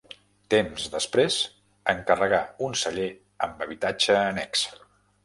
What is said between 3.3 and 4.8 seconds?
amb habitatge annex.